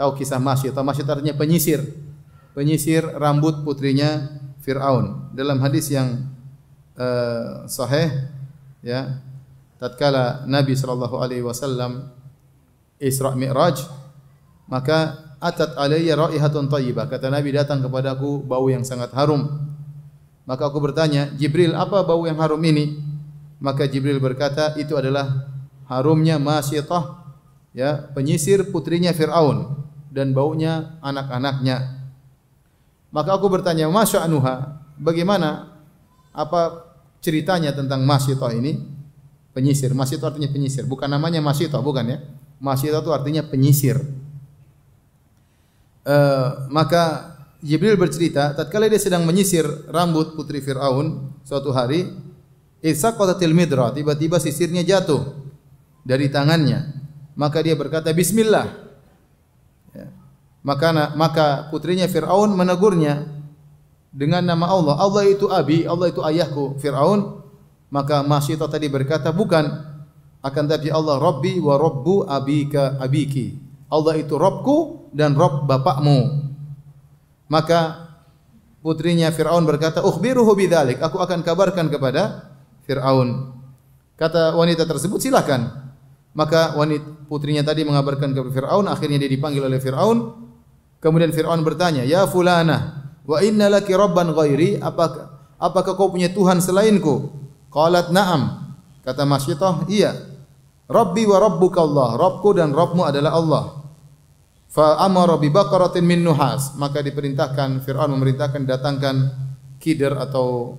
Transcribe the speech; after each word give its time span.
tahu 0.00 0.16
kisah 0.16 0.40
Masyitah. 0.40 0.80
Masyitah 0.80 1.20
artinya 1.20 1.36
penyisir. 1.36 1.84
Penyisir 2.56 3.04
rambut 3.04 3.60
putrinya 3.60 4.32
Fir'aun. 4.64 5.28
Dalam 5.36 5.60
hadis 5.60 5.92
yang 5.92 6.24
uh, 6.96 7.68
sahih, 7.68 8.32
ya, 8.80 9.20
tatkala 9.76 10.48
Nabi 10.48 10.72
sallallahu 10.72 11.20
alaihi 11.20 11.44
wasallam 11.44 12.08
Isra 12.96 13.36
Mi'raj, 13.36 13.84
maka 14.72 15.20
atat 15.36 15.76
alayya 15.76 16.16
raihatun 16.16 16.72
thayyibah. 16.72 17.04
Kata 17.12 17.28
Nabi 17.28 17.52
datang 17.52 17.84
kepadaku 17.84 18.40
bau 18.40 18.72
yang 18.72 18.88
sangat 18.88 19.12
harum. 19.12 19.68
Maka 20.48 20.72
aku 20.72 20.80
bertanya, 20.80 21.28
Jibril, 21.36 21.76
apa 21.76 22.00
bau 22.02 22.24
yang 22.24 22.40
harum 22.40 22.60
ini? 22.64 22.96
Maka 23.60 23.84
Jibril 23.84 24.16
berkata, 24.16 24.72
itu 24.80 24.96
adalah 24.96 25.46
harumnya 25.86 26.40
Masyitah, 26.40 27.20
ya, 27.76 28.10
penyisir 28.16 28.66
putrinya 28.72 29.12
Fir'aun 29.12 29.79
dan 30.10 30.34
baunya 30.34 30.98
anak-anaknya. 31.00 32.02
Maka 33.10 33.30
aku 33.38 33.46
bertanya, 33.50 33.86
Masya 33.90 34.26
Anuha, 34.26 34.82
bagaimana 34.98 35.78
apa 36.30 36.90
ceritanya 37.22 37.74
tentang 37.74 38.02
Masyitah 38.06 38.50
ini? 38.54 38.78
Penyisir. 39.50 39.90
Masyitah 39.94 40.30
artinya 40.30 40.50
penyisir. 40.50 40.86
Bukan 40.86 41.10
namanya 41.10 41.42
Masyitah, 41.42 41.82
bukan 41.82 42.06
ya. 42.06 42.18
Masyitah 42.62 43.02
itu 43.02 43.10
artinya 43.10 43.42
penyisir. 43.46 43.98
Uh, 46.06 46.70
maka 46.70 47.34
Jibril 47.60 48.00
bercerita, 48.00 48.56
tatkala 48.56 48.88
dia 48.88 48.96
sedang 48.96 49.28
menyisir 49.28 49.68
rambut 49.92 50.32
putri 50.32 50.64
Fir'aun 50.64 51.28
suatu 51.44 51.76
hari, 51.76 52.08
Isa 52.80 53.12
qatatil 53.12 53.52
midra, 53.52 53.92
tiba-tiba 53.92 54.40
sisirnya 54.40 54.80
jatuh 54.80 55.36
dari 56.00 56.32
tangannya. 56.32 56.96
Maka 57.36 57.60
dia 57.60 57.76
berkata, 57.76 58.08
Bismillah. 58.16 58.89
Maka 60.60 61.16
maka 61.16 61.46
putrinya 61.72 62.04
Firaun 62.04 62.52
menegurnya 62.52 63.24
dengan 64.12 64.44
nama 64.44 64.68
Allah. 64.68 64.94
Allah 65.00 65.24
itu 65.24 65.48
abi, 65.48 65.88
Allah 65.88 66.12
itu 66.12 66.20
ayahku 66.20 66.76
Firaun. 66.82 67.40
Maka 67.90 68.22
Masyita 68.22 68.70
tadi 68.70 68.86
berkata, 68.86 69.34
bukan 69.34 69.66
akan 70.40 70.64
tapi 70.68 70.88
Allah 70.88 71.20
Rabbi 71.20 71.58
wa 71.58 71.74
Rabbu 71.76 72.28
abika 72.28 72.96
abiki. 73.02 73.60
Allah 73.90 74.14
itu 74.16 74.38
Rabbku 74.38 75.10
dan 75.10 75.34
Rabb 75.34 75.66
bapakmu. 75.66 76.48
Maka 77.50 78.08
putrinya 78.80 79.28
Firaun 79.34 79.66
berkata, 79.66 80.00
"Ukhbiruhu 80.06 80.54
bidzalik." 80.54 81.02
Aku 81.02 81.18
akan 81.18 81.42
kabarkan 81.42 81.90
kepada 81.90 82.46
Firaun. 82.86 83.52
Kata 84.14 84.54
wanita 84.54 84.86
tersebut, 84.86 85.18
"Silakan." 85.18 85.90
Maka 86.30 86.78
wanita 86.78 87.26
putrinya 87.26 87.66
tadi 87.66 87.82
mengabarkan 87.82 88.30
kepada 88.30 88.54
Firaun, 88.54 88.86
akhirnya 88.86 89.18
dia 89.18 89.30
dipanggil 89.30 89.66
oleh 89.66 89.82
Firaun. 89.82 90.39
Kemudian 91.00 91.32
Fir'aun 91.32 91.64
bertanya, 91.64 92.04
Ya 92.04 92.28
fulana, 92.28 93.08
wa 93.24 93.40
inna 93.40 93.72
laki 93.72 93.96
rabban 93.96 94.36
ghairi, 94.36 94.76
apakah, 94.76 95.32
apakah 95.56 95.96
kau 95.96 96.12
punya 96.12 96.28
Tuhan 96.28 96.60
selainku? 96.60 97.32
Qalat 97.72 98.12
na'am. 98.12 98.76
Kata 99.00 99.24
Masyitah, 99.24 99.88
iya. 99.88 100.12
Rabbi 100.84 101.24
wa 101.24 101.40
rabbuka 101.40 101.80
Allah. 101.80 102.20
Rabbku 102.20 102.52
dan 102.52 102.76
Rabbmu 102.76 103.02
adalah 103.08 103.32
Allah. 103.32 103.64
Fa 104.68 105.00
amara 105.00 105.40
bi 105.40 105.48
baqaratin 105.48 106.04
min 106.04 106.20
nuhas. 106.20 106.76
Maka 106.76 107.00
diperintahkan, 107.00 107.80
Fir'aun 107.80 108.12
memerintahkan 108.12 108.68
datangkan 108.68 109.16
kider 109.80 110.12
atau 110.20 110.76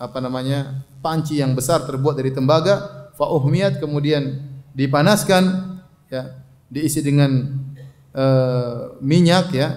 apa 0.00 0.16
namanya 0.24 0.88
panci 1.04 1.36
yang 1.44 1.52
besar 1.52 1.84
terbuat 1.84 2.16
dari 2.16 2.32
tembaga. 2.32 3.12
Fa 3.12 3.28
uhmiyat 3.28 3.76
kemudian 3.76 4.40
dipanaskan, 4.72 5.76
ya, 6.08 6.40
diisi 6.72 7.04
dengan 7.04 7.59
uh, 8.14 8.96
minyak 9.02 9.52
ya. 9.54 9.68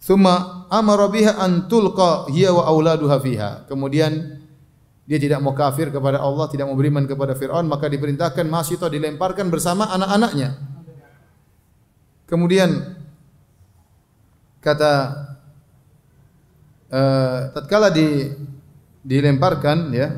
Summa 0.00 0.64
amara 0.72 1.12
biha 1.12 1.36
an 1.36 1.68
tulqa 1.68 2.30
hiya 2.32 2.56
wa 2.56 2.64
auladuha 2.64 3.20
fiha. 3.20 3.50
Kemudian 3.68 4.40
dia 5.04 5.18
tidak 5.18 5.42
mau 5.44 5.52
kafir 5.52 5.90
kepada 5.92 6.22
Allah, 6.22 6.46
tidak 6.48 6.70
mau 6.70 6.78
beriman 6.78 7.04
kepada 7.04 7.34
Firaun, 7.34 7.66
maka 7.66 7.90
diperintahkan 7.90 8.46
Masyita 8.46 8.86
dilemparkan 8.86 9.50
bersama 9.50 9.90
anak-anaknya. 9.90 10.56
Kemudian 12.30 12.96
kata 14.62 14.92
uh, 16.94 17.50
tatkala 17.56 17.90
di 17.90 18.30
dilemparkan 19.00 19.96
ya 19.96 20.08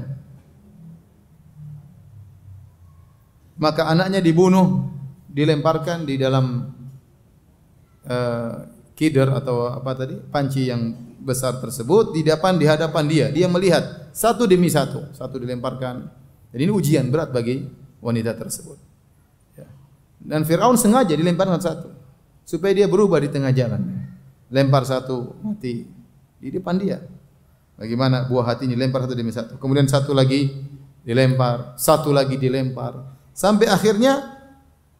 maka 3.62 3.86
anaknya 3.86 4.18
dibunuh 4.18 4.90
dilemparkan 5.30 6.02
di 6.02 6.18
dalam 6.18 6.66
uh, 8.06 8.66
kider 8.94 9.28
atau 9.32 9.70
apa 9.70 9.96
tadi 9.98 10.16
panci 10.30 10.68
yang 10.70 10.94
besar 11.22 11.62
tersebut 11.62 12.14
di 12.14 12.26
depan 12.26 12.58
di 12.58 12.66
hadapan 12.66 13.04
dia. 13.06 13.26
Dia 13.30 13.46
melihat 13.46 14.10
satu 14.12 14.44
demi 14.44 14.68
satu 14.68 15.14
satu 15.14 15.38
dilemparkan. 15.38 16.06
Dan 16.52 16.58
ini 16.58 16.72
ujian 16.72 17.08
berat 17.08 17.32
bagi 17.32 17.64
wanita 18.02 18.36
tersebut. 18.36 18.76
Ya. 19.56 19.66
dan 20.20 20.44
Fir'aun 20.44 20.76
sengaja 20.76 21.16
dilemparkan 21.16 21.62
satu 21.62 21.88
supaya 22.44 22.76
dia 22.76 22.86
berubah 22.90 23.22
di 23.22 23.30
tengah 23.32 23.54
jalan. 23.54 23.80
Lempar 24.52 24.84
satu 24.84 25.32
mati 25.40 25.88
di 26.36 26.48
depan 26.52 26.76
dia. 26.76 27.00
Bagaimana 27.80 28.28
buah 28.28 28.52
hati 28.52 28.68
ini 28.68 28.76
lempar 28.76 29.08
satu 29.08 29.16
demi 29.16 29.32
satu? 29.32 29.56
Kemudian 29.56 29.88
satu 29.88 30.12
lagi 30.12 30.52
dilempar 31.02 31.74
satu 31.80 32.14
lagi 32.14 32.38
dilempar. 32.38 33.16
Sampai 33.32 33.66
akhirnya 33.66 34.38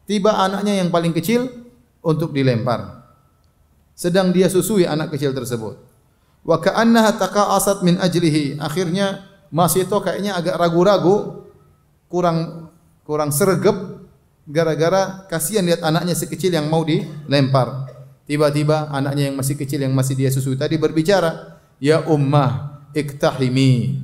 tiba 0.03 0.35
anaknya 0.35 0.81
yang 0.83 0.89
paling 0.89 1.13
kecil 1.13 1.62
untuk 2.03 2.35
dilempar 2.35 3.03
sedang 3.93 4.33
dia 4.33 4.49
susui 4.49 4.83
anak 4.89 5.13
kecil 5.13 5.31
tersebut. 5.31 5.77
Wa 6.43 6.59
ka'annaha 6.59 7.15
taqa'asat 7.15 7.85
min 7.85 8.01
ajlihi. 8.01 8.59
Akhirnya 8.59 9.29
Masito 9.53 10.01
kayaknya 10.01 10.33
agak 10.33 10.57
ragu-ragu, 10.57 11.45
kurang 12.09 12.67
kurang 13.05 13.29
sergap 13.29 14.01
gara-gara 14.49 15.29
kasihan 15.29 15.61
lihat 15.61 15.85
anaknya 15.85 16.17
sekecil 16.17 16.49
yang 16.49 16.73
mau 16.73 16.81
dilempar. 16.81 17.85
Tiba-tiba 18.25 18.89
anaknya 18.89 19.29
yang 19.29 19.37
masih 19.37 19.53
kecil 19.53 19.85
yang 19.85 19.93
masih 19.93 20.17
dia 20.17 20.33
susui 20.33 20.57
tadi 20.57 20.81
berbicara, 20.81 21.61
"Ya 21.77 22.01
ummah, 22.01 22.81
iktahimi." 22.97 24.01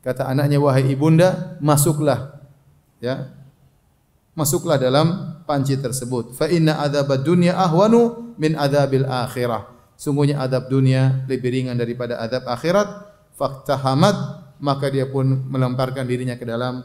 Kata 0.00 0.32
anaknya, 0.32 0.56
"Wahai 0.64 0.96
ibunda, 0.96 1.60
masuklah." 1.60 2.40
Ya. 3.04 3.36
Masuklah 4.32 4.80
dalam 4.80 5.35
panci 5.46 5.78
tersebut. 5.78 6.34
Fa 6.34 6.50
inna 6.50 6.82
adzabad 6.82 7.22
dunya 7.22 7.54
ahwanu 7.54 8.34
min 8.36 8.58
adabil 8.58 9.06
akhirah. 9.06 9.72
Sungguhnya 9.96 10.44
adab 10.44 10.68
dunia 10.68 11.24
lebih 11.24 11.48
ringan 11.48 11.80
daripada 11.80 12.20
adab 12.20 12.44
akhirat. 12.44 13.16
Fakta 13.32 13.80
hamad 13.80 14.16
maka 14.60 14.88
dia 14.92 15.08
pun 15.08 15.24
melemparkan 15.48 16.04
dirinya 16.04 16.36
ke 16.36 16.44
dalam 16.44 16.84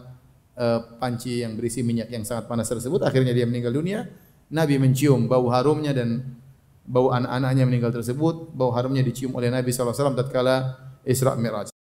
uh, 0.56 0.80
panci 1.00 1.44
yang 1.44 1.56
berisi 1.56 1.84
minyak 1.84 2.08
yang 2.08 2.24
sangat 2.24 2.48
panas 2.48 2.72
tersebut. 2.72 3.04
Akhirnya 3.04 3.36
dia 3.36 3.44
meninggal 3.44 3.76
dunia. 3.76 4.08
Nabi 4.52 4.80
mencium 4.80 5.28
bau 5.28 5.48
harumnya 5.52 5.96
dan 5.96 6.40
bau 6.88 7.12
anak-anaknya 7.12 7.64
meninggal 7.68 7.92
tersebut. 7.92 8.52
Bau 8.56 8.72
harumnya 8.72 9.04
dicium 9.04 9.36
oleh 9.36 9.52
Nabi 9.52 9.72
SAW 9.72 10.16
tatkala 10.16 10.80
Isra 11.08 11.36
Mi'raj. 11.36 11.71